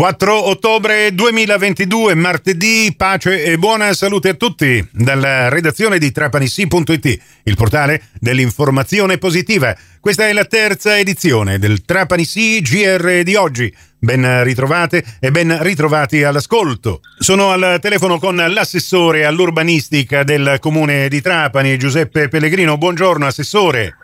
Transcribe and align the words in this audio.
4 0.00 0.48
ottobre 0.48 1.14
2022, 1.14 2.14
martedì, 2.14 2.90
pace 2.96 3.44
e 3.44 3.58
buona 3.58 3.92
salute 3.92 4.30
a 4.30 4.34
tutti 4.34 4.82
dalla 4.90 5.50
redazione 5.50 5.98
di 5.98 6.10
trapanissi.it, 6.10 7.18
il 7.42 7.54
portale 7.54 8.04
dell'informazione 8.18 9.18
positiva. 9.18 9.76
Questa 10.00 10.26
è 10.26 10.32
la 10.32 10.46
terza 10.46 10.98
edizione 10.98 11.58
del 11.58 11.84
Trapanissi 11.84 12.62
GR 12.62 13.22
di 13.22 13.34
oggi. 13.34 13.70
Ben 13.98 14.42
ritrovate 14.42 15.04
e 15.20 15.30
ben 15.30 15.62
ritrovati 15.62 16.22
all'ascolto. 16.22 17.02
Sono 17.18 17.50
al 17.50 17.76
telefono 17.78 18.18
con 18.18 18.36
l'assessore 18.36 19.26
all'urbanistica 19.26 20.24
del 20.24 20.56
comune 20.60 21.10
di 21.10 21.20
Trapani, 21.20 21.76
Giuseppe 21.76 22.28
Pellegrino. 22.28 22.78
Buongiorno, 22.78 23.26
assessore. 23.26 23.96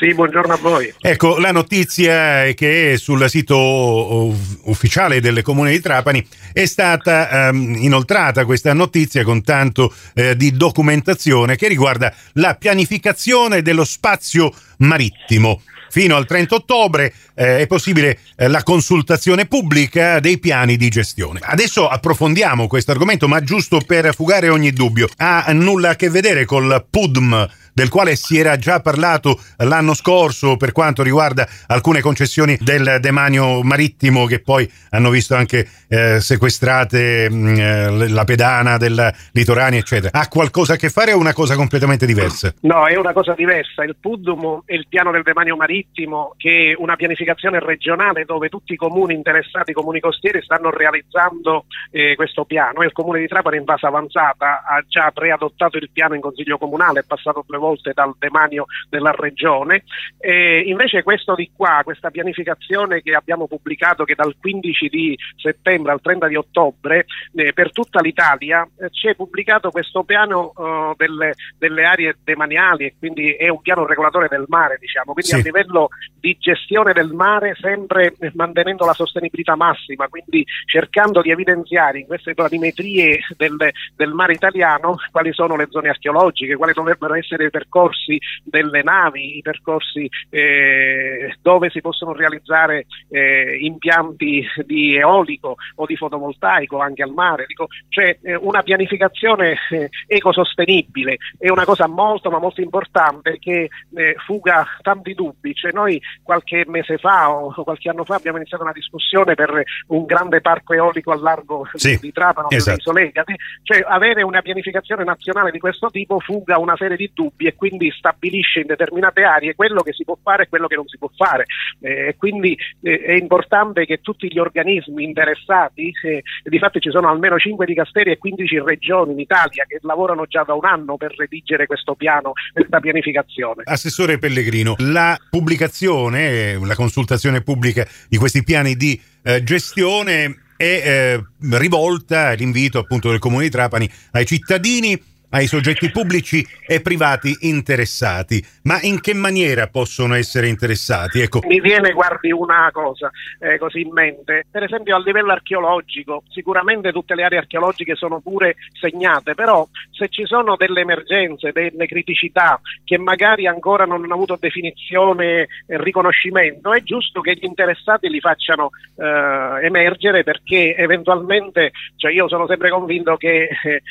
Sì, 0.00 0.14
buongiorno 0.14 0.54
a 0.54 0.56
voi. 0.56 0.90
Ecco, 0.98 1.36
la 1.36 1.52
notizia 1.52 2.46
è 2.46 2.54
che 2.54 2.96
sul 2.96 3.28
sito 3.28 4.34
ufficiale 4.62 5.20
del 5.20 5.42
Comune 5.42 5.72
di 5.72 5.80
Trapani 5.80 6.26
è 6.54 6.64
stata 6.64 7.48
ehm, 7.48 7.76
inoltrata 7.80 8.46
questa 8.46 8.72
notizia 8.72 9.24
con 9.24 9.42
tanto 9.42 9.92
eh, 10.14 10.36
di 10.36 10.52
documentazione 10.52 11.56
che 11.56 11.68
riguarda 11.68 12.14
la 12.34 12.54
pianificazione 12.54 13.60
dello 13.60 13.84
spazio 13.84 14.50
marittimo. 14.78 15.60
Fino 15.90 16.16
al 16.16 16.24
30 16.24 16.54
ottobre 16.54 17.12
eh, 17.34 17.58
è 17.58 17.66
possibile 17.66 18.20
eh, 18.36 18.48
la 18.48 18.62
consultazione 18.62 19.44
pubblica 19.46 20.18
dei 20.18 20.38
piani 20.38 20.78
di 20.78 20.88
gestione. 20.88 21.40
Adesso 21.42 21.86
approfondiamo 21.86 22.68
questo 22.68 22.92
argomento, 22.92 23.28
ma 23.28 23.42
giusto 23.42 23.80
per 23.84 24.14
fugare 24.14 24.48
ogni 24.48 24.72
dubbio, 24.72 25.08
ha 25.16 25.44
nulla 25.52 25.90
a 25.90 25.96
che 25.96 26.08
vedere 26.08 26.46
col 26.46 26.86
PUDM 26.88 27.48
del 27.80 27.88
quale 27.88 28.14
si 28.14 28.38
era 28.38 28.58
già 28.58 28.80
parlato 28.80 29.40
l'anno 29.56 29.94
scorso 29.94 30.58
per 30.58 30.72
quanto 30.72 31.02
riguarda 31.02 31.48
alcune 31.68 32.02
concessioni 32.02 32.58
del 32.60 32.98
demanio 33.00 33.62
marittimo 33.62 34.26
che 34.26 34.40
poi 34.40 34.70
hanno 34.90 35.08
visto 35.08 35.34
anche 35.34 35.66
eh, 35.88 36.20
sequestrate 36.20 37.30
mh, 37.30 37.34
mm, 37.34 37.56
eh, 37.56 38.08
la 38.08 38.24
pedana 38.24 38.76
del 38.76 39.10
litorani, 39.32 39.78
eccetera. 39.78 40.18
Ha 40.18 40.28
qualcosa 40.28 40.74
a 40.74 40.76
che 40.76 40.90
fare 40.90 41.14
o 41.14 41.18
una 41.18 41.32
cosa 41.32 41.56
completamente 41.56 42.04
diversa? 42.04 42.52
No, 42.60 42.86
è 42.86 42.96
una 42.96 43.14
cosa 43.14 43.32
diversa. 43.32 43.82
Il 43.82 43.96
PUDM 43.98 44.62
è 44.66 44.74
il 44.74 44.86
piano 44.86 45.10
del 45.10 45.22
demanio 45.22 45.56
marittimo 45.56 46.34
che 46.36 46.72
è 46.72 46.74
una 46.76 46.96
pianificazione 46.96 47.60
regionale 47.60 48.26
dove 48.26 48.50
tutti 48.50 48.74
i 48.74 48.76
comuni 48.76 49.14
interessati, 49.14 49.70
i 49.70 49.74
comuni 49.74 50.00
costieri, 50.00 50.42
stanno 50.42 50.70
realizzando 50.70 51.64
eh, 51.90 52.14
questo 52.14 52.44
piano. 52.44 52.82
il 52.82 52.92
comune 52.92 53.20
di 53.20 53.26
Trapani 53.26 53.56
in 53.56 53.64
fase 53.64 53.86
avanzata 53.86 54.64
ha 54.68 54.84
già 54.86 55.10
preadottato 55.12 55.78
il 55.78 55.88
piano 55.90 56.14
in 56.14 56.20
consiglio 56.20 56.58
comunale, 56.58 57.00
è 57.00 57.04
passato 57.06 57.42
due 57.46 57.56
volte 57.56 57.69
dal 57.94 58.14
demanio 58.18 58.66
della 58.88 59.12
regione. 59.16 59.84
E 60.18 60.62
invece 60.66 61.02
questo 61.02 61.34
di 61.34 61.50
qua, 61.54 61.80
questa 61.84 62.10
pianificazione 62.10 63.02
che 63.02 63.14
abbiamo 63.14 63.46
pubblicato 63.46 64.04
che 64.04 64.14
dal 64.14 64.34
15 64.38 64.88
di 64.88 65.16
settembre 65.36 65.92
al 65.92 66.00
30 66.00 66.28
di 66.28 66.36
ottobre 66.36 67.06
eh, 67.34 67.52
per 67.52 67.72
tutta 67.72 68.00
l'Italia 68.00 68.66
eh, 68.78 68.90
c'è 68.90 69.14
pubblicato 69.14 69.70
questo 69.70 70.02
piano 70.02 70.52
uh, 70.54 70.94
delle, 70.96 71.34
delle, 71.58 71.84
aree 71.84 72.16
demaniali 72.22 72.86
e 72.86 72.94
quindi 72.98 73.32
è 73.32 73.48
un 73.48 73.60
piano 73.60 73.86
regolatore 73.86 74.28
del 74.28 74.44
mare, 74.48 74.76
diciamo, 74.78 75.12
quindi 75.12 75.30
sì. 75.30 75.34
a 75.34 75.38
livello 75.38 75.88
di 76.18 76.36
gestione 76.38 76.92
del 76.92 77.12
mare 77.12 77.54
sempre 77.58 78.14
mantenendo 78.34 78.84
la 78.84 78.92
sostenibilità 78.92 79.56
massima, 79.56 80.08
quindi 80.08 80.44
cercando 80.66 81.20
di 81.20 81.30
evidenziare 81.30 82.00
in 82.00 82.06
queste 82.06 82.34
planimetrie 82.34 83.20
del, 83.36 83.56
del 83.96 84.12
mare 84.12 84.32
italiano 84.32 84.96
quali 85.10 85.32
sono 85.32 85.56
le 85.56 85.66
zone 85.70 85.88
archeologiche, 85.88 86.56
quali 86.56 86.72
dovrebbero 86.72 87.14
essere 87.14 87.49
i 87.50 87.52
percorsi 87.52 88.18
delle 88.44 88.82
navi, 88.82 89.36
i 89.36 89.42
percorsi 89.42 90.08
eh, 90.30 91.36
dove 91.42 91.70
si 91.70 91.80
possono 91.80 92.12
realizzare 92.12 92.86
eh, 93.10 93.58
impianti 93.60 94.46
di 94.64 94.96
eolico 94.96 95.56
o 95.74 95.86
di 95.86 95.96
fotovoltaico 95.96 96.78
anche 96.78 97.02
al 97.02 97.12
mare, 97.12 97.46
Dico, 97.46 97.66
cioè 97.88 98.18
eh, 98.22 98.36
una 98.36 98.62
pianificazione 98.62 99.56
eh, 99.70 99.90
ecosostenibile. 100.06 101.16
È 101.36 101.50
una 101.50 101.64
cosa 101.64 101.86
molto 101.86 102.30
ma 102.30 102.38
molto 102.38 102.60
importante 102.60 103.38
che 103.38 103.68
eh, 103.94 104.14
fuga 104.24 104.66
tanti 104.82 105.14
dubbi, 105.14 105.54
cioè 105.54 105.72
noi 105.72 106.00
qualche 106.22 106.64
mese 106.66 106.98
fa 106.98 107.30
o 107.30 107.52
qualche 107.64 107.90
anno 107.90 108.04
fa 108.04 108.14
abbiamo 108.14 108.38
iniziato 108.38 108.62
una 108.62 108.72
discussione 108.72 109.34
per 109.34 109.62
un 109.88 110.04
grande 110.04 110.40
parco 110.40 110.72
eolico 110.74 111.12
al 111.12 111.20
largo 111.20 111.68
sì, 111.74 111.98
di 112.00 112.12
Trapano, 112.12 112.48
esatto. 112.50 112.78
isole 112.78 113.08
Egate, 113.08 113.36
cioè 113.62 113.84
avere 113.86 114.22
una 114.22 114.42
pianificazione 114.42 115.04
nazionale 115.04 115.50
di 115.50 115.58
questo 115.58 115.90
tipo 115.90 116.20
fuga 116.20 116.58
una 116.58 116.76
serie 116.76 116.96
di 116.96 117.10
dubbi 117.12 117.39
e 117.46 117.54
quindi 117.54 117.90
stabilisce 117.96 118.60
in 118.60 118.66
determinate 118.66 119.22
aree 119.22 119.54
quello 119.54 119.82
che 119.82 119.92
si 119.92 120.04
può 120.04 120.16
fare 120.22 120.44
e 120.44 120.48
quello 120.48 120.66
che 120.66 120.76
non 120.76 120.86
si 120.86 120.98
può 120.98 121.10
fare. 121.14 121.44
Eh, 121.80 122.14
quindi 122.16 122.56
eh, 122.82 123.00
è 123.00 123.12
importante 123.12 123.86
che 123.86 124.00
tutti 124.00 124.28
gli 124.30 124.38
organismi 124.38 125.04
interessati, 125.04 125.92
eh, 126.02 126.22
di 126.42 126.58
fatto 126.58 126.78
ci 126.78 126.90
sono 126.90 127.08
almeno 127.08 127.38
5 127.38 127.64
dicasteri 127.66 128.10
e 128.10 128.18
15 128.18 128.60
regioni 128.64 129.12
in 129.12 129.20
Italia 129.20 129.64
che 129.66 129.78
lavorano 129.82 130.26
già 130.26 130.42
da 130.42 130.54
un 130.54 130.64
anno 130.64 130.96
per 130.96 131.14
redigere 131.16 131.66
questo 131.66 131.94
piano, 131.94 132.32
questa 132.52 132.80
pianificazione. 132.80 133.62
Assessore 133.64 134.18
Pellegrino, 134.18 134.74
la 134.78 135.18
pubblicazione, 135.28 136.58
la 136.64 136.74
consultazione 136.74 137.42
pubblica 137.42 137.86
di 138.08 138.16
questi 138.16 138.42
piani 138.42 138.74
di 138.74 139.00
eh, 139.22 139.42
gestione 139.42 140.48
è 140.56 140.64
eh, 140.64 141.24
rivolta 141.56 142.32
l'invito 142.32 142.78
appunto 142.78 143.08
del 143.08 143.18
Comune 143.18 143.44
di 143.44 143.50
Trapani 143.50 143.90
ai 144.12 144.26
cittadini 144.26 145.00
ai 145.30 145.46
soggetti 145.46 145.90
pubblici 145.90 146.46
e 146.66 146.80
privati 146.80 147.36
interessati. 147.40 148.44
Ma 148.64 148.80
in 148.82 149.00
che 149.00 149.14
maniera 149.14 149.68
possono 149.68 150.14
essere 150.14 150.48
interessati? 150.48 151.20
Ecco. 151.20 151.40
Mi 151.46 151.60
viene, 151.60 151.92
guardi, 151.92 152.32
una 152.32 152.68
cosa 152.72 153.10
eh, 153.38 153.58
così 153.58 153.80
in 153.80 153.92
mente. 153.92 154.46
Per 154.50 154.62
esempio 154.62 154.96
a 154.96 155.00
livello 155.00 155.32
archeologico, 155.32 156.22
sicuramente 156.30 156.92
tutte 156.92 157.14
le 157.14 157.24
aree 157.24 157.38
archeologiche 157.38 157.94
sono 157.94 158.20
pure 158.20 158.56
segnate, 158.78 159.34
però 159.34 159.66
se 159.90 160.08
ci 160.08 160.24
sono 160.26 160.56
delle 160.56 160.80
emergenze, 160.80 161.52
delle 161.52 161.86
criticità 161.86 162.60
che 162.84 162.98
magari 162.98 163.46
ancora 163.46 163.84
non 163.84 164.02
hanno 164.02 164.14
avuto 164.14 164.36
definizione 164.38 165.48
e 165.66 165.82
riconoscimento, 165.82 166.72
è 166.72 166.82
giusto 166.82 167.20
che 167.20 167.34
gli 167.34 167.44
interessati 167.44 168.08
li 168.08 168.20
facciano 168.20 168.70
eh, 168.96 169.66
emergere 169.66 170.24
perché 170.24 170.74
eventualmente, 170.76 171.72
cioè 171.96 172.12
io 172.12 172.28
sono 172.28 172.46
sempre 172.46 172.70
convinto 172.70 173.16
che 173.16 173.48
eh, 173.62 173.82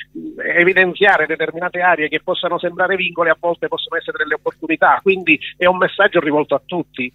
evidenziare 0.57 1.27
determinate 1.29 1.79
aree 1.81 2.09
che 2.09 2.21
possano 2.21 2.59
sembrare 2.59 2.95
vincoli 2.95 3.29
a 3.29 3.37
volte 3.39 3.67
possono 3.67 3.97
essere 3.97 4.17
delle 4.17 4.35
opportunità, 4.35 4.99
quindi 5.01 5.39
è 5.55 5.65
un 5.65 5.77
messaggio 5.77 6.19
rivolto 6.19 6.55
a 6.55 6.61
tutti. 6.65 7.11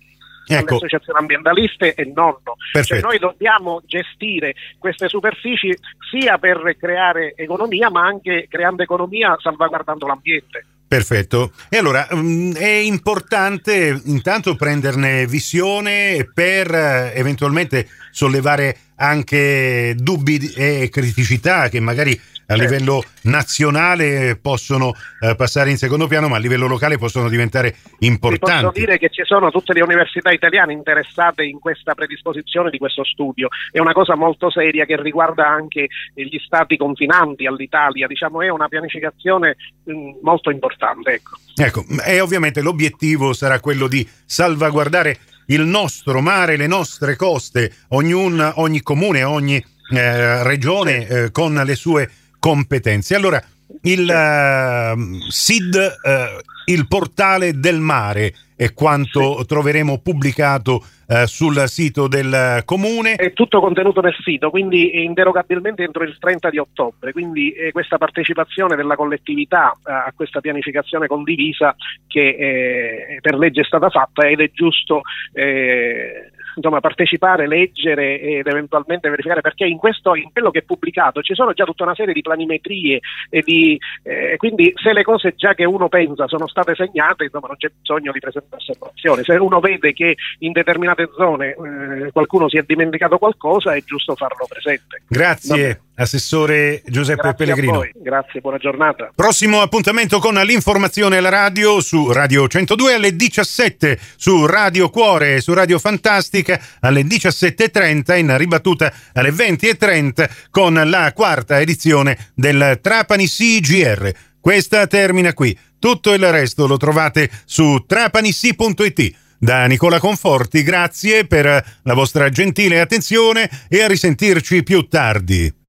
Ecco. 0.47 0.75
alle 0.75 0.77
associazioni 0.77 1.19
ambientaliste 1.21 1.95
e 1.95 2.13
non. 2.15 2.35
Cioè 2.83 3.01
noi 3.01 3.19
dobbiamo 3.19 3.81
gestire 3.87 4.55
queste 4.79 5.09
superfici 5.09 5.75
sia 6.11 6.37
per 6.37 6.77
creare 6.79 7.33
economia, 7.35 7.89
ma 7.89 8.05
anche 8.05 8.47
creando 8.47 8.83
economia 8.83 9.35
salvaguardando 9.41 10.07
l'ambiente. 10.07 10.67
Perfetto. 10.87 11.53
E 11.69 11.79
allora 11.79 12.07
mm, 12.15 12.53
è 12.55 12.69
importante 12.69 14.01
intanto 14.05 14.55
prenderne 14.55 15.27
visione 15.27 16.31
per 16.33 16.73
eh, 16.73 17.13
eventualmente 17.17 17.89
sollevare 18.11 18.77
anche 18.97 19.95
dubbi 19.97 20.53
e 20.55 20.89
criticità 20.93 21.69
che 21.69 21.81
magari 21.81 22.19
a 22.47 22.57
certo. 22.57 22.63
livello 22.63 23.05
nazionale 23.23 24.37
possono 24.41 24.93
eh, 25.21 25.35
passare 25.35 25.71
in 25.71 25.77
secondo 25.77 26.07
piano, 26.07 26.29
ma 26.29 26.37
a 26.37 26.39
livello 26.39 26.67
locale 26.67 26.99
possono 26.99 27.29
diventare 27.29 27.77
importanti. 28.01 28.65
Posso 28.65 28.79
dire 28.79 28.99
che 28.99 29.09
ci 29.11 29.23
sono 29.25 29.51
tutte 29.51 29.73
le 29.73 29.83
università 29.83 30.31
italiane 30.31 30.73
interessate 30.73 31.45
in 31.45 31.59
questa 31.59 31.95
predisposizione 31.95 32.71
di 32.71 32.79
questo 32.79 33.05
studio. 33.05 33.49
È 33.71 33.79
una 33.79 33.93
cosa 33.93 34.15
molto 34.15 34.51
seria 34.51 34.85
che 34.85 35.01
riguarda 35.01 35.47
anche 35.47 35.89
gli 36.15 36.39
stati 36.45 36.77
confinanti 36.77 37.47
all'Italia, 37.47 38.07
diciamo 38.07 38.43
è 38.43 38.49
una 38.49 38.69
pianificazione 38.69 39.57
mh, 39.85 39.93
mm, 39.93 40.11
molto 40.23 40.51
importante. 40.51 41.13
Ecco. 41.13 41.37
ecco, 41.55 41.85
e 42.05 42.21
ovviamente 42.21 42.61
l'obiettivo 42.61 43.33
sarà 43.33 43.61
quello 43.61 43.87
di 43.87 44.07
salvaguardare 44.25 45.19
il 45.47 45.63
nostro 45.63 46.21
mare, 46.21 46.57
le 46.57 46.67
nostre 46.67 47.17
coste, 47.17 47.73
ognun, 47.89 48.53
ogni 48.57 48.83
comune, 48.83 49.23
ogni 49.25 49.63
eh, 49.93 50.43
regione 50.43 51.07
eh, 51.07 51.31
con 51.31 51.55
le 51.55 51.75
sue 51.75 52.11
competenze. 52.45 53.15
Allora, 53.15 53.43
il 53.85 54.07
uh, 54.07 55.31
SID, 55.31 55.75
uh, 55.75 56.71
il 56.71 56.87
portale 56.87 57.59
del 57.59 57.81
mare, 57.81 58.35
è 58.55 58.75
quanto 58.75 59.39
sì. 59.39 59.47
troveremo 59.47 59.99
pubblicato 60.03 60.85
uh, 61.07 61.25
sul 61.25 61.65
sito 61.69 62.07
del 62.07 62.61
comune. 62.67 63.15
È 63.15 63.33
tutto 63.33 63.61
contenuto 63.61 64.03
nel 64.03 64.15
sito, 64.23 64.51
quindi 64.51 65.05
inderogabilmente 65.05 65.85
entro 65.85 66.05
il 66.05 66.19
30 66.19 66.51
di 66.51 66.59
ottobre. 66.59 67.13
Quindi 67.13 67.51
eh, 67.53 67.73
questa 67.73 67.97
partecipazione 67.97 68.77
della 68.77 68.95
collettività 68.95 69.73
a 69.83 70.13
questa 70.15 70.41
pianificazione 70.41 71.07
condivisa 71.07 71.75
che 72.07 72.29
eh, 72.29 73.19
per 73.23 73.39
legge 73.39 73.63
è 73.63 73.65
stata 73.65 73.89
fatta 73.89 74.29
ed 74.29 74.41
è 74.41 74.51
giusto. 74.53 75.01
Eh, 75.33 76.31
insomma, 76.57 76.81
partecipare, 76.81 77.47
leggere 77.47 78.21
ed 78.21 78.47
eventualmente 78.47 79.09
verificare 79.09 79.41
perché 79.41 79.65
in, 79.65 79.79
questo, 79.79 80.15
in 80.15 80.31
quello 80.33 80.51
che 80.51 80.61
è 80.61 80.63
pubblicato 80.63 81.23
ci 81.23 81.35
sono 81.35 81.53
già 81.53 81.65
tutta 81.65 81.85
una 81.85 81.95
serie 81.95 82.15
di 82.15 82.23
planimetrie 82.23 83.01
e 83.31 83.43
di, 83.43 83.79
eh, 84.03 84.37
quindi 84.37 84.73
se 84.77 84.93
le 84.93 85.03
cose 85.03 85.35
già 85.37 85.55
che 85.55 85.65
uno 85.65 85.89
pensa 85.89 86.27
sono 86.29 86.47
state 86.47 86.75
segnate 86.75 87.25
insomma, 87.25 87.49
non 87.49 87.57
c'è 87.57 87.71
bisogno 87.79 88.13
di 88.13 88.21
presentare 88.21 88.63
osservazioni. 88.63 89.25
Se 89.25 89.35
uno 89.35 89.61
vede 89.61 89.93
che 89.93 90.17
in 90.39 90.53
determinate 90.53 91.11
zone 91.17 91.51
eh, 91.51 92.13
qualcuno 92.13 92.49
si 92.49 92.57
è 92.59 92.63
dimenticato 92.63 93.19
qualcosa 93.19 93.75
è 93.75 93.83
giusto 93.85 94.15
farlo 94.15 94.47
presente. 94.49 95.03
Grazie. 95.09 95.84
Assessore 95.97 96.83
Giuseppe 96.87 97.23
Grazie 97.23 97.47
Pellegrino. 97.47 97.83
Grazie, 97.95 98.41
buona 98.41 98.59
giornata. 98.59 99.11
Prossimo 99.15 99.61
appuntamento 99.61 100.19
con 100.19 100.35
l'informazione 100.35 101.19
alla 101.19 101.29
radio 101.29 101.81
su 101.81 102.11
Radio 102.11 102.49
102 102.49 102.95
alle 102.95 103.17
17, 103.17 103.99
su 104.17 104.47
Radio 104.47 104.91
Cuore 104.91 105.37
e 105.37 105.41
su 105.41 105.53
Radio 105.53 105.79
Fantastica 105.79 106.61
alle 106.81 107.03
17.30, 107.03 108.19
in 108.19 108.37
ribattuta 108.37 108.93
alle 109.13 109.31
20.30 109.31 110.31
con 110.51 110.75
la 110.85 111.13
quarta 111.13 111.61
edizione 111.61 112.31
del 112.35 112.79
Trapani 112.83 113.27
CGR. 113.27 114.11
Questa 114.41 114.87
termina 114.87 115.33
qui. 115.33 115.57
Tutto 115.79 116.13
il 116.13 116.31
resto 116.31 116.67
lo 116.67 116.77
trovate 116.77 117.31
su 117.45 117.85
trapanissi.it. 117.87 119.17
Da 119.39 119.67
Nicola 119.67 119.99
Conforti, 119.99 120.63
grazie 120.63 121.27
per 121.27 121.65
la 121.83 121.95
vostra 121.95 122.31
gentile 122.31 122.81
attenzione 122.81 123.49
e 123.69 123.83
a 123.83 123.87
risentirci 123.87 124.63
più 124.63 124.89
tardi. 124.89 125.64